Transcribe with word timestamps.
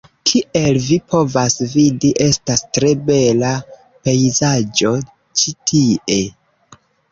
Kiel 0.27 0.77
vi 0.85 0.95
povas 1.13 1.57
vidi, 1.73 2.11
estas 2.29 2.65
tre 2.79 2.91
bela 3.11 3.53
pejzaĝo 4.09 4.97
ĉi 5.43 5.57
tie. 5.75 6.21